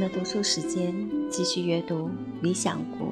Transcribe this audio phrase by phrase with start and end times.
[0.00, 0.94] 的读书时间，
[1.28, 2.08] 继续阅读
[2.40, 3.06] 《理想国》，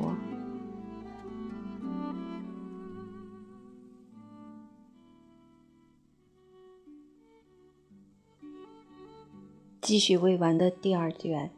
[9.83, 11.51] 继续未完的第二卷。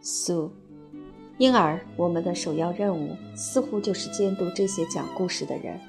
[0.00, 0.52] 苏，
[1.36, 5.80] 因而我们的首要任务似乎就是监督这些讲故事的人。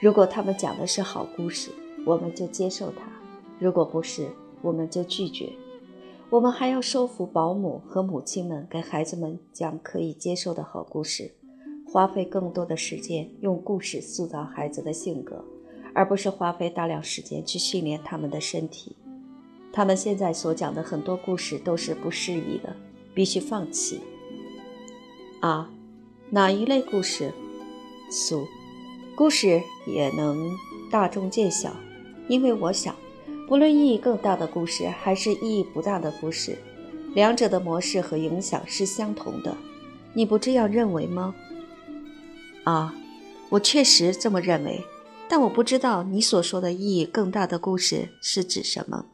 [0.00, 1.72] 如果他们讲的是好故事，
[2.06, 3.02] 我们就接受它；
[3.58, 4.28] 如果不是，
[4.62, 5.52] 我们就拒绝。
[6.30, 11.32] 我们还要说服保姆和母亲们给孩子们讲可以接受的好故事，
[11.90, 15.42] 花费更多的时间用故事塑造孩子的性格，
[15.94, 18.94] 而不是花费大量时间去训练他们的身体。
[19.72, 22.76] 他们现在所讲的很多故事都是不适宜的，
[23.14, 24.02] 必须放弃。
[25.40, 25.70] 啊，
[26.28, 27.32] 哪一类故事？
[28.10, 28.46] 俗，
[29.16, 30.50] 故事也能
[30.90, 31.74] 大众见小，
[32.28, 32.94] 因为我想。
[33.48, 36.58] 不论意义更大的故事，还是意义不大的故事，
[37.14, 39.56] 两者的模式和影响是相同的。
[40.12, 41.34] 你不这样认为吗？
[42.64, 42.94] 啊，
[43.48, 44.84] 我确实这么认为，
[45.30, 49.06] 但我不知道你所说的意义更大的故事是指什么。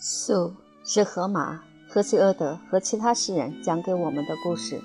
[0.00, 4.80] 素是荷马、荷西俄德和其他诗人讲给我们的故事，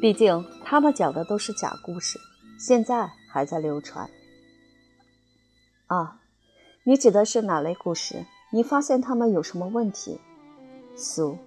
[0.00, 2.18] 毕竟他们讲的都是假故事，
[2.58, 4.10] 现在还在流传。
[5.88, 6.20] 啊，
[6.84, 8.26] 你指的是哪类故事？
[8.50, 10.20] 你发现他们有什么问题？
[10.96, 11.38] 苏，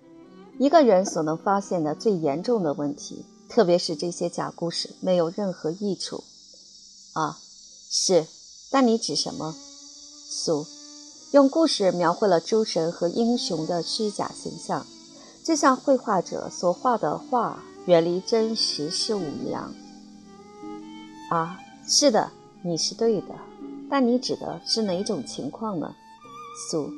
[0.57, 6.23] 一个人所能发现的最严重的问题，特别是这些假故事没有任何益处。
[7.13, 7.37] 啊，
[7.89, 8.25] 是，
[8.71, 9.53] 但你指什么？
[9.53, 10.65] 苏，
[11.33, 14.87] 用故事描绘了诸神和英雄的虚假形象，
[15.43, 19.71] 就像绘画者所画的画远离真实事物一样。
[21.29, 22.31] 啊，是的，
[22.63, 23.35] 你是对的。
[23.91, 25.93] 但你指的是哪种情况呢？
[26.69, 26.89] 苏，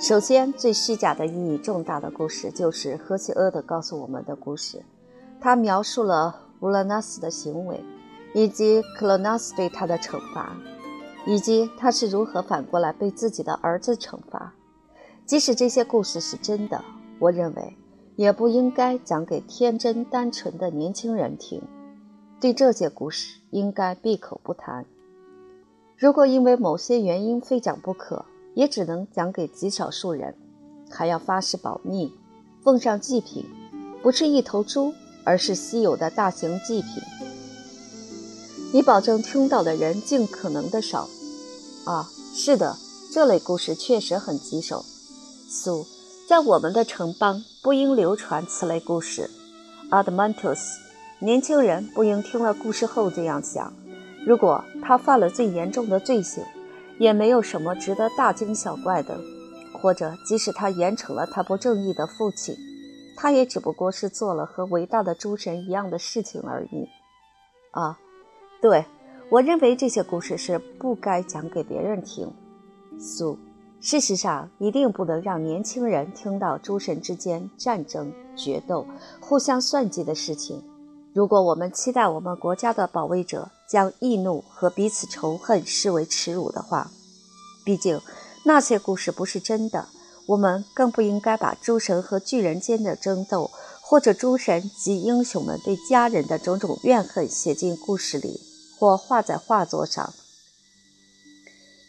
[0.00, 4.82] 首先，最虚假的意义重大的故事就是赫西厄德告诉我们的故事。
[5.40, 7.80] 他描述了乌拉纳斯的行为，
[8.34, 10.56] 以及克罗纳斯对他的惩罚，
[11.24, 14.52] 以及他是如何反过来被自己的儿子惩罚。
[15.24, 16.84] 即使这些故事是真的，
[17.20, 17.76] 我认为
[18.16, 21.62] 也不应该讲给天真单纯的年轻人听。
[22.40, 24.84] 对这些故事，应该闭口不谈。
[25.98, 30.32] 如果因为某些原因非讲不可，也只能讲给极少数人，
[30.88, 32.14] 还要发誓保密，
[32.62, 33.44] 奉上祭品，
[34.00, 34.94] 不是一头猪，
[35.24, 37.02] 而是稀有的大型祭品。
[38.72, 41.08] 你保证听到的人尽可能的少。
[41.84, 42.76] 啊，是的，
[43.12, 44.84] 这类故事确实很棘手。
[45.48, 45.84] 苏，
[46.28, 49.28] 在我们的城邦不应流传此类故事。
[49.90, 50.78] a d m a n t u s
[51.18, 53.72] 年轻人不应听了故事后这样想。
[54.28, 56.44] 如果他犯了最严重的罪行，
[56.98, 59.14] 也没有什么值得大惊小怪的；
[59.72, 62.54] 或者，即使他严惩了他不正义的父亲，
[63.16, 66.86] 他也只不过是做了和伟大的诸神一样的事情而已。
[67.70, 67.98] 啊，
[68.60, 68.84] 对，
[69.30, 72.30] 我认为这些故事是不该讲给别人听。
[73.00, 73.38] 苏，
[73.80, 78.84] 事实上，一定不能让年轻人听到诸神之间战争、决斗、
[79.22, 80.62] 互相算计的事情。
[81.14, 86.90] 如果我们期待我们国家的保卫者将易怒和彼此仇恨视为耻辱的话，
[87.64, 88.00] 毕竟
[88.44, 89.88] 那些故事不是真的。
[90.26, 98.40] 我们更不应该把诸神和巨人间的争斗，或者诸神及英雄们对家人的种种怨恨写进故事里，
[98.78, 100.12] 或画在画作上。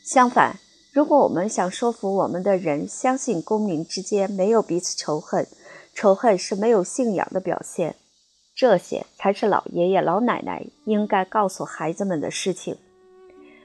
[0.05, 0.59] 相反，
[0.93, 5.45] 如果我们想说服我们的人相信公民之间没有彼此仇恨，
[5.93, 7.97] 仇恨是没有信仰的表现。
[8.59, 12.75] 这些才是老爷爷老奶奶应该告诉孩子们的事情。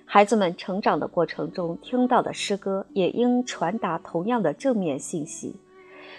[0.04, 5.56] 孩子们成长的过程中听到的诗歌也应传达同样的正面信息。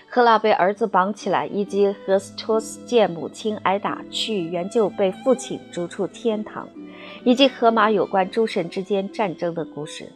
[0.10, 6.68] 赫拉被儿子绑起来，以及赫斯托斯见母亲挨打去援救被父亲逐出天堂，
[7.24, 10.12] 以及荷马有关诸神之间战争的故事，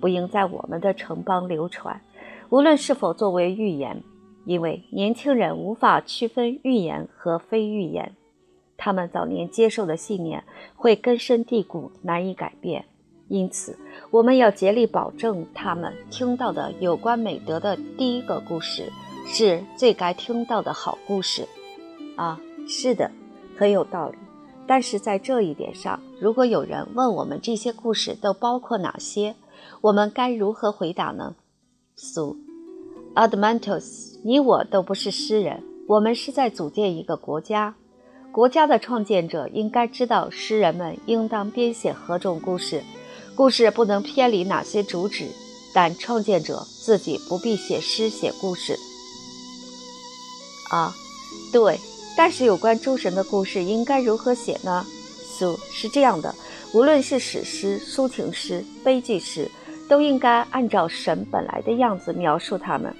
[0.00, 2.00] 不应在我们的城邦流传，
[2.48, 4.02] 无论是否作为寓言。
[4.48, 8.16] 因为年轻人无法区分预言和非预言，
[8.78, 10.42] 他们早年接受的信念
[10.74, 12.86] 会根深蒂固，难以改变。
[13.28, 13.78] 因此，
[14.10, 18.90] 我们要竭力保证他们听到的有关美德的第一个故事
[19.26, 21.46] 是最该听到的好故事。
[22.16, 23.10] 啊，是的，
[23.54, 24.16] 很有道理。
[24.66, 29.36] 但是在这一点上，如果有人问我们这些故事都包括哪些，
[29.82, 31.36] 我们该如何回答呢？
[31.96, 32.47] 苏。
[33.18, 37.74] Admantos，你我都不是诗人，我们是在组建一个国家。
[38.30, 42.80] 国家的创建者应该知道，诗人们应当编写何种故事，
[43.34, 45.26] 故事不能偏离哪些主旨。
[45.74, 48.78] 但创建者自己不必写诗写故事。
[50.70, 50.94] 啊，
[51.52, 51.76] 对，
[52.16, 54.86] 但是有关诸神的故事应该如何写呢？
[55.36, 56.32] 苏是这样的，
[56.72, 59.50] 无论是史诗、抒情诗、悲剧诗，
[59.88, 62.94] 都应该按照神本来的样子描述他们。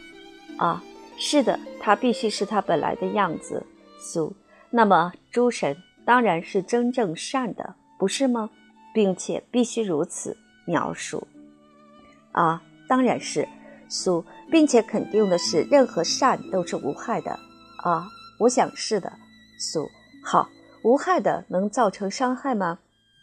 [0.58, 0.82] 啊，
[1.16, 3.64] 是的，他必须是他本来的样子。
[3.98, 4.32] 苏，
[4.70, 8.50] 那么诸神当然是真正善的，不是吗？
[8.92, 11.26] 并且必须如此描述。
[12.32, 13.48] 啊，当然是
[13.88, 17.30] 苏，并且肯定的是，任何善都是无害的。
[17.84, 18.08] 啊，
[18.40, 19.12] 我想是的，
[19.58, 19.88] 苏。
[20.24, 20.48] 好，
[20.82, 22.78] 无害的能造成伤害吗？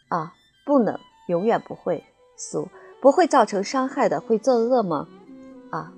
[0.07, 0.33] 啊，
[0.65, 0.97] 不能，
[1.27, 2.03] 永远不会。
[2.37, 2.67] 苏，
[3.01, 5.07] 不会造成伤害的会作恶吗？
[5.71, 5.91] 啊，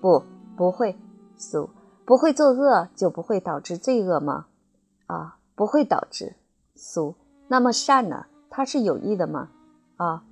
[0.00, 0.24] 不，
[0.56, 0.96] 不会。
[1.36, 1.70] 苏，
[2.04, 4.46] 不会作恶就不会导致罪恶吗？
[5.06, 6.36] 啊，不会导致。
[6.74, 7.14] 苏，
[7.48, 8.26] 那么善呢？
[8.48, 9.48] 它是有益的吗？
[9.96, 10.24] 啊，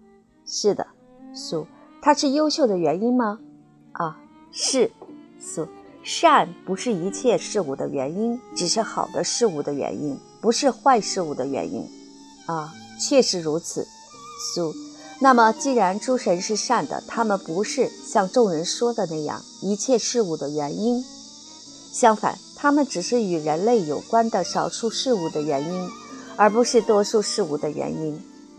[0.44, 0.86] 是的。
[1.34, 1.66] 苏，
[2.02, 3.38] 它是优秀的原因吗？
[3.92, 4.20] 啊，
[4.52, 4.90] 是。
[5.38, 5.66] 苏。
[6.02, 11.86] 善不是一切事物的原因，只是好的事物的原因，不是坏事物的原因。
[12.46, 13.86] 啊，确实如此。
[14.54, 14.72] 苏，
[15.22, 21.04] 那么既然诸神是善的，他们不是像众人说的那样一切事物的原因。
[21.92, 25.88] 相反，他们只是与人类有关的少数事物的原因，
[26.36, 28.18] 而不是多数事物的原因。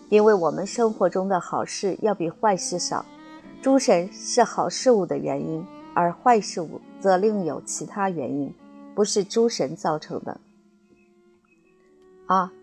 [0.10, 3.04] 因为我们生活中的好事要比坏事少，
[3.62, 5.66] 诸神是好事物的原因。
[5.94, 8.54] 而坏事物则另有其他原因，
[8.96, 10.40] 不是诸神造成的。
[12.28, 12.54] 啊，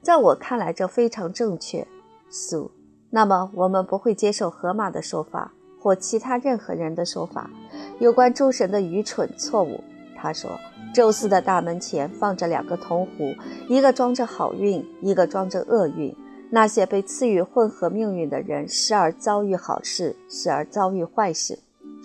[0.00, 1.86] 在我看来，这非常正确。
[2.30, 2.70] 苏，
[3.10, 7.50] 那么我们不会接受河马的说法或其他任何人的说法，
[7.98, 9.82] 有关诸神的愚蠢错误。
[10.16, 10.50] 他说，
[10.92, 13.34] 宙斯的大门前放着两个铜壶，
[13.68, 16.14] 一个装着好运，一个装着厄运。
[16.50, 21.58] 那些被赐予混合命运的人，时而遭遇好事，时而遭遇坏事。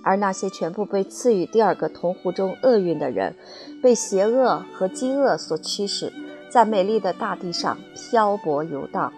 [0.04, 3.36] 而那些全部被赐予第二个铜壶中厄运的人，
[3.82, 6.12] 被邪恶和饥饿所驱使，
[6.52, 9.12] 在美丽的大地上漂泊游荡。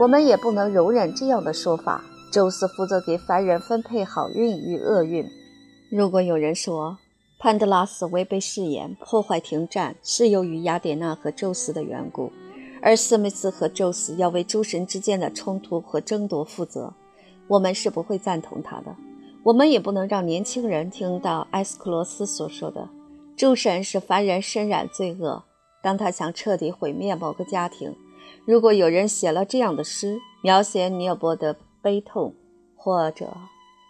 [0.00, 2.02] 我们也不能容忍这样的说法。
[2.32, 5.28] 宙斯负责给凡人分配好运与厄运。
[5.90, 6.96] 如果有人说
[7.38, 12.32] 潘德拉斯违背誓言，破坏停战是由于雅典娜和宙斯的缘故，
[12.80, 16.94] 而斯密斯和宙斯要为诸神之间的冲突和争夺负责，
[17.46, 18.96] 我们是不会赞同他的。
[19.42, 22.88] 我们也不能让年轻人听到埃斯克罗斯所说的
[23.36, 25.42] ：“诸神使凡人身染罪恶。”
[25.82, 27.94] 当他想彻底毁灭某个家庭，
[28.46, 32.34] 如果有人写了这样的诗，描写尼尔伯的悲痛，
[32.74, 33.36] 或者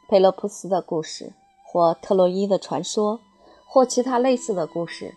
[0.08, 1.32] 佩洛普斯的故事，
[1.64, 3.20] 或特洛伊的传说，
[3.64, 5.14] 或其他类似的故事，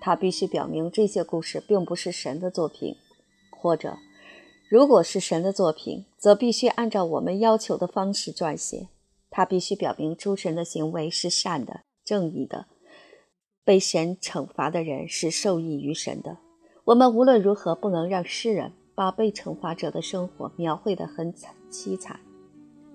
[0.00, 2.94] 他必须表明这些故事并不是神的作品；
[3.50, 3.96] 或者，
[4.68, 8.88] 如果是神的作品，则必须按照我们要求的方式撰写。
[9.30, 12.66] 他必须表明诸神的行为是善的、正义的，
[13.64, 16.38] 被神惩罚的人是受益于神的。
[16.86, 22.20] 我们无论如何不能让诗人把被惩罚者的生活描绘得很惨凄惨，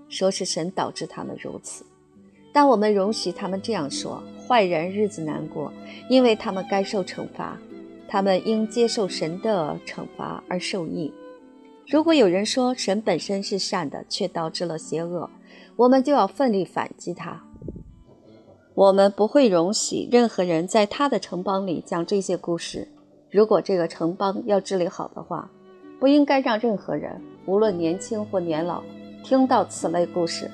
[0.08, 1.86] 说是神导致他们如此。
[2.54, 5.74] 但我们容许他们这样说：坏人日子难过，
[6.10, 7.60] 因为他们该受惩罚，
[8.08, 11.13] 他们应接受神的惩罚而受益。
[11.86, 15.30] 如果有人说神本身是善的，却导致了邪恶，
[15.75, 17.44] 我们就要奋力反击他。
[18.74, 22.88] 我们不会容许任何人在他的城邦里讲这些故事。
[23.32, 25.50] 如果这个城邦要治理好的话，
[26.00, 28.84] 不应该让任何人，无论年轻或年老，
[29.24, 30.52] 听到此类故事，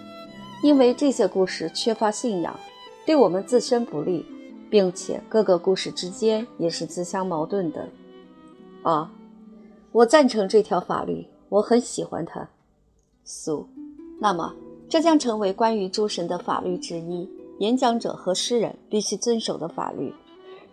[0.61, 2.57] 因为这些故事缺乏信仰，
[3.05, 4.23] 对我们自身不利，
[4.69, 7.89] 并且各个故事之间也是自相矛盾的。
[8.83, 9.11] 啊，
[9.91, 12.47] 我赞成这条法律，我很喜欢它。
[13.23, 13.67] 苏，
[14.19, 14.53] 那么。
[14.89, 17.29] 这将成为关于诸神的法律之一，
[17.59, 20.13] 演讲者和诗人必须遵守的法律。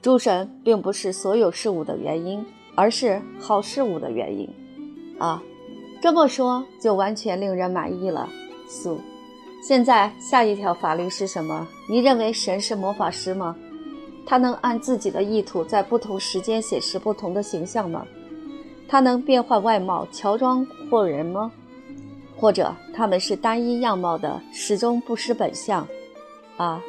[0.05, 2.45] 诸神并不是所有事物的原因，
[2.75, 4.47] 而是好事物的原因。
[5.19, 5.43] 啊，
[6.03, 8.29] 这么说就完全令人满意了。
[8.69, 9.01] 苏，
[9.63, 11.67] 现在下一条法律是什么？
[11.89, 13.57] 你认为神是魔法师吗？
[14.27, 18.07] 他能按自己的意图在不同时间显示不同的形象吗？
[18.87, 21.51] 他能变换外貌、乔装惑人吗？
[22.37, 25.89] 或者他们是单一样貌的，始终不失本相，
[26.59, 26.83] 啊，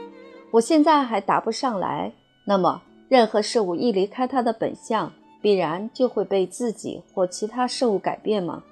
[0.52, 2.12] 我现在还答不上来。
[2.48, 8.64] 那么，任何事物一离开它的本相，必然就会被自己或其他事物改变吗？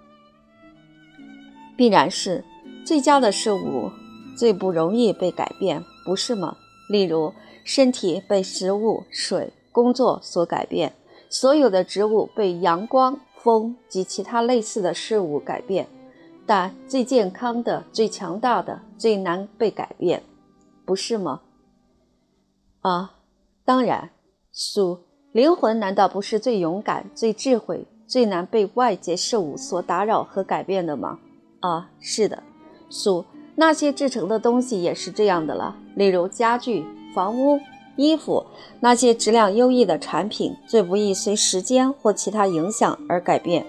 [1.76, 2.44] 必然是
[2.86, 3.92] 最佳的事物
[4.36, 6.58] 最不容易被改变，不是吗？
[6.90, 10.94] 例如，身体被食物、水、工作所改变，
[11.30, 15.88] 所有的植物被阳光、风及其他类似的事物改变。
[16.46, 20.22] 但最健康的、最强大的、最难被改变，
[20.86, 21.42] 不是吗？
[22.82, 23.14] 啊，
[23.64, 24.10] 当然，
[24.56, 25.00] 苏，
[25.32, 31.18] 灵魂难道不是最勇敢、最智慧、最难被外界事物所打扰和改变的吗？
[31.60, 32.44] 啊，是的，
[32.88, 37.60] 苏，那些制成的东西也是这样的了，例如家具、房屋、
[37.96, 38.46] 衣服，
[38.80, 43.66] 那些质量优异的产品，最不易随时间或其他影响而改变。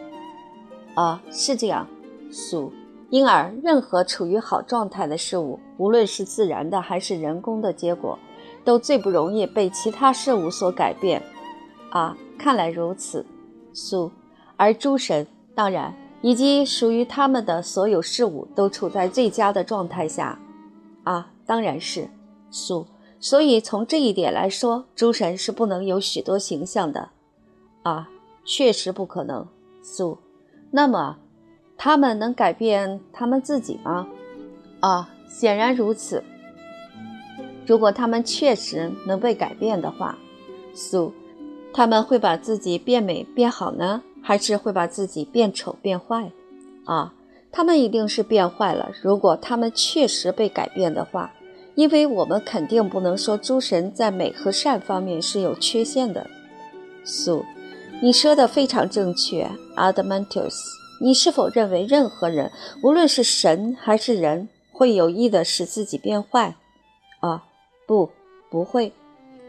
[0.94, 1.88] 啊，是这样。
[2.30, 2.70] 素，
[3.08, 8.18] 因而任何处于好状态的事物，无论是自然的还是人工的结果，
[8.64, 11.22] 都最不容易被其他事物所改变。
[11.90, 13.24] 啊，看来如此。
[13.72, 14.10] 苏，
[14.56, 20.38] 而诸神当然以及属于他们的所有事物都处在最佳的状态下。
[21.04, 22.08] 啊，当然是。
[22.50, 22.86] 苏，
[23.20, 27.10] 所以从这一点来说，诸神是不能有许多形象的。
[27.82, 28.08] 啊，
[28.44, 29.46] 确实不可能。
[29.82, 30.18] 苏，
[30.70, 31.18] 那么。
[31.76, 34.06] 他们能改变他们自己吗？
[34.78, 36.22] 啊，显然如此。
[37.66, 40.18] 如果他们确实能被改变的话，
[40.74, 41.12] 苏，
[41.72, 46.30] 他们会把自己变美变好呢，还是会把自己变丑变坏？
[46.84, 47.14] 啊，
[47.50, 48.90] 他们一定是变坏了。
[49.02, 51.32] 如果他们确实被改变的话，
[51.74, 56.26] 因为我们肯定不能说诸神在美和善方面是有缺陷的。
[57.04, 57.44] 苏，
[58.02, 60.54] 你说的非常正确，Admantus。
[61.00, 62.52] 你是否认为任何人，
[62.82, 66.54] 无论是神还是人，会有意的使自己变坏？
[67.86, 68.10] 不，
[68.50, 68.92] 不会。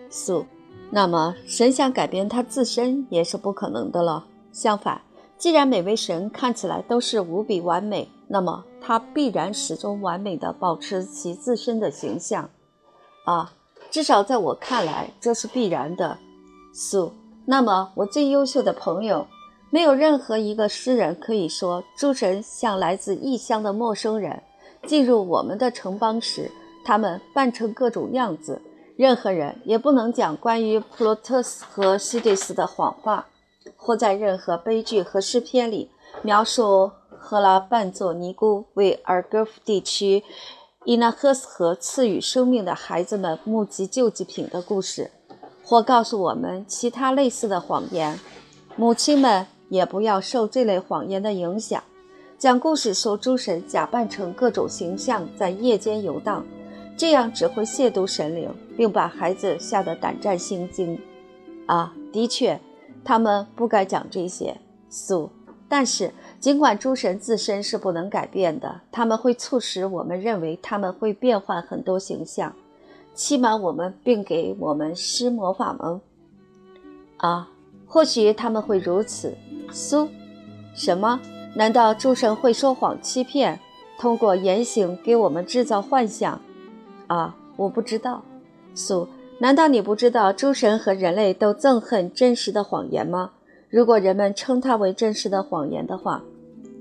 [0.09, 0.45] 素，
[0.91, 4.25] 那么神想改变他自身也是不可能的了。
[4.51, 5.01] 相反，
[5.37, 12.49] 既然每位神看起来都是无比完美，那么他必然始终完美的保持其自身的形象。
[13.25, 13.51] 啊，
[13.89, 16.17] 至少在我看来，这是必然的。
[16.73, 17.11] 素，
[17.45, 19.27] 那么我最优秀的朋友。
[19.71, 24.41] 没有任何一个诗人可以说，诸神像来自异乡的陌生人
[24.85, 26.49] 进入我们的城邦时，
[26.85, 28.61] 他们扮成各种样子。
[28.95, 33.25] 任何人也不能讲关于普罗特斯和西迪斯的谎话，
[33.75, 35.89] 或在任何悲剧和诗篇里
[36.21, 40.23] 描述赫拉扮作尼姑为尔戈夫地区
[40.85, 45.11] 伊纳赫斯河赐予生命的孩子们募集救济品的故事，
[45.63, 48.17] 或告诉我们其他类似的谎言。
[48.75, 49.47] 母亲们。
[49.67, 51.83] 也不要受这类谎言的影响。
[52.37, 56.45] 讲故事说诸神假扮成各种形象在夜间游荡，
[56.97, 60.99] 这样只会亵渎神灵，并把孩子吓得胆战心惊。
[61.65, 62.59] 啊，的确，
[63.03, 64.55] 他们不该讲这些。
[64.89, 65.29] 素，
[65.67, 72.53] 但是尽管诸神自身是不能改变的，他们会促使我们认为他们会变换很多形象，
[73.13, 75.99] 欺瞒我们并给我们施魔法吗？
[77.17, 77.49] 啊，
[77.85, 79.35] 或许他们会如此。
[79.71, 80.07] 苏，
[80.73, 81.19] 什么？
[81.55, 83.59] 难道诸神会说谎欺骗，
[83.97, 86.39] 通过言行给我们制造幻想？
[87.07, 88.23] 啊，我不知道。
[88.73, 89.07] 苏，
[89.39, 93.31] 难道你不知道诸神和人类都憎恨真实的谎言吗？
[93.69, 96.23] 如果人们称它为真实的谎言的话，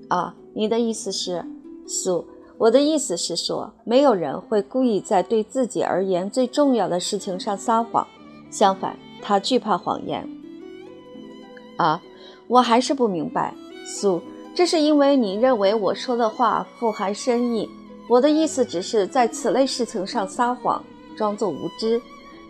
[0.09, 1.45] 啊，你的意思是？
[1.87, 2.25] 苏，
[2.59, 8.07] 我的意思是说，没有人会故意在对自己而言最重要的事情上撒谎。
[8.51, 10.29] 相反，他惧怕谎言。
[11.77, 12.03] 啊。
[12.47, 13.55] 我还是不明白，
[13.87, 14.21] 苏，
[14.55, 17.67] 这是因为你认为我说的话富含深意。
[18.09, 20.85] 我的意思只是在此类事情上撒谎，
[21.17, 22.01] 装作无知，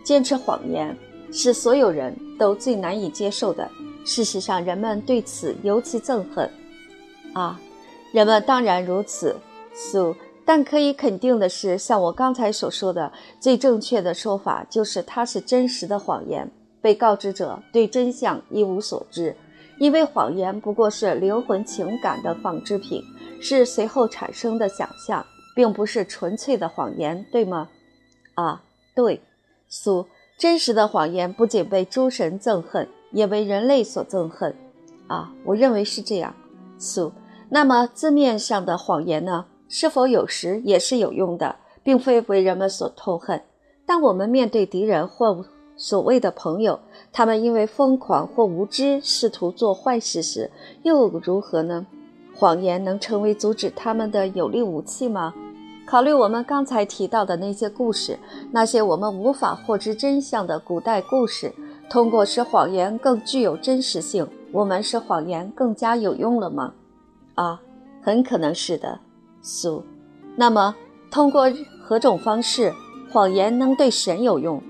[0.03, 0.95] 坚持谎言，
[1.31, 3.69] 是所有人都最难以接受的。
[4.03, 6.49] 事实上，人们对此尤其憎恨。
[7.33, 7.59] 啊，
[8.11, 9.35] 人们当然如此，
[9.73, 10.15] 苏。
[10.47, 16.47] 但可以肯定的是，像我刚才所说的，最正确的说法就是它是真实的谎言。
[16.81, 19.35] 被告知者对真相一无所知。
[19.79, 23.01] 因为谎言不过是灵魂情感的仿制品，
[23.41, 27.69] 是随后产生的想象，并不是纯粹的谎言，对吗？
[28.35, 28.61] 啊，
[28.93, 29.21] 对。
[29.67, 30.05] 苏，
[30.37, 34.55] 真实的谎言不仅被诸神憎恨，也为人类所憎恨。
[35.07, 36.35] 啊，我认为是这样。
[36.77, 37.11] 苏，
[37.49, 39.45] 那么字面上的谎言呢？
[39.67, 43.41] 是否有时也是有用的，并非为人们所痛恨？
[43.85, 45.45] 当我们面对敌人或
[45.75, 46.79] 所谓的朋友，
[47.11, 50.51] 他们因为疯狂或无知试图做坏事时，
[50.83, 51.87] 又如何呢？
[52.35, 55.33] 谎言能成为阻止他们的有力武器吗？
[55.85, 58.17] 考虑我们刚才提到的那些故事，
[58.51, 61.53] 那些我们无法获知真相的古代故事，
[61.89, 66.73] 通过使谎言更具有真实性，我们使谎言更加有用了吗？
[67.35, 67.61] 啊，
[68.01, 68.99] 很可能是的，
[69.41, 69.83] 苏。
[70.35, 70.75] 那么，
[71.11, 71.45] 通过
[71.81, 72.73] 何种方式，
[73.11, 74.61] 谎言能对神有用？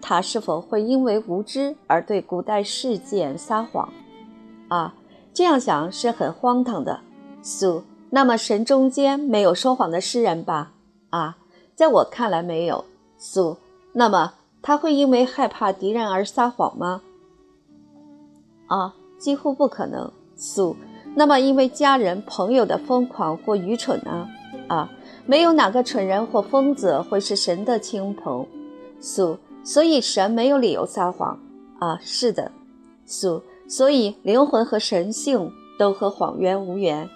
[0.00, 3.88] 他是否会因为无知而对古代事件撒谎？
[4.68, 4.94] 啊，
[5.34, 6.98] 这样想是很荒唐的。
[7.42, 7.82] 苏，
[8.14, 10.72] 那么神中间没有说谎的诗人吧？
[11.08, 11.38] 啊，
[11.74, 12.84] 在我看来没有。
[13.16, 13.56] 苏，
[13.94, 17.00] 那么他会因为害怕敌人而撒谎吗？
[18.66, 20.12] 啊，几乎不可能。
[20.36, 20.76] 苏，
[21.14, 24.28] 那么因为家人朋友的疯狂或愚蠢呢？
[24.68, 24.92] 啊，
[25.24, 28.46] 没有哪个蠢人或疯子会是神的亲朋。
[29.00, 31.40] 苏，所以神没有理由撒谎。
[31.78, 32.52] 啊，是的。
[33.06, 37.08] 苏，所以灵魂和神性都和谎言无缘。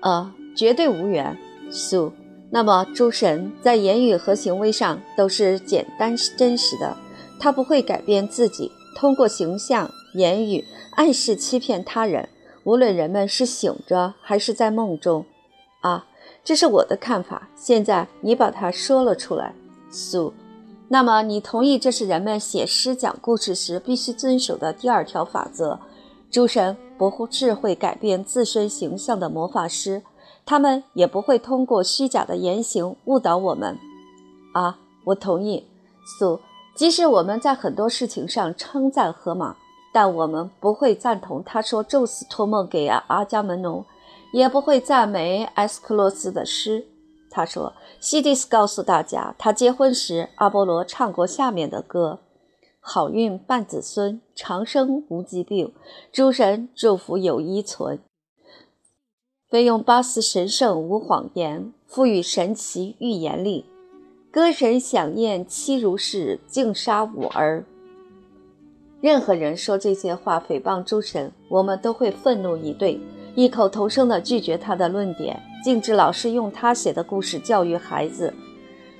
[0.00, 1.36] 呃，绝对无缘。
[1.70, 2.12] 素，
[2.50, 6.96] 那么诸神在言语和行为上都是简单真实的，
[7.40, 12.28] 他不会改变自己，通过形象、言语暗示欺骗他人，
[12.62, 15.24] 无论人们是醒着还是在梦中。
[15.80, 16.06] 啊，
[16.44, 17.48] 这是我的看法。
[17.56, 19.52] 现在你把它说了出来，
[19.90, 20.32] 素。
[20.88, 25.80] 那么你同意这是人们写诗讲故事时必须遵守的第二条法则？
[26.30, 30.02] 诸神不是会改变自身形象的魔法师，
[30.44, 33.78] 他们也不会通过虚假的言行误导我们。
[34.54, 35.66] 啊，我同意。
[36.18, 36.40] 苏，
[36.74, 39.56] 即使我们在很多事情上称赞荷马，
[39.92, 43.84] 但我们不会赞同他说宙斯托梦给阿伽门农，
[44.32, 46.86] 也不会赞美埃斯克洛斯的诗。
[47.28, 52.20] 他说，西迪斯告诉大家，他结婚时阿波罗唱过下面的歌。
[52.88, 55.72] 好运伴子孙，长生无疾病。
[56.12, 57.98] 诸神祝福有依存。
[59.50, 63.64] 非用巴斯神圣无谎言，赋予神奇预言力。
[64.30, 67.64] 歌神响宴妻如是，竟杀我儿。
[69.00, 73.00] 任何人说这些话诽谤诸神，我们都会愤怒以对，
[73.34, 78.32] 异口同声地拒绝他的论点，禁止老师用他写的故事教育孩子。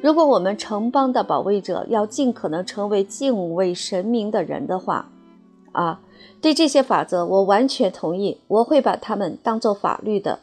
[0.06, 5.10] 如果我们城邦的保卫者要尽可能成为敬畏神明的人的话，
[5.72, 6.00] 啊，
[6.40, 10.38] 对这些法则我完全同意，我会把它们当做法律的。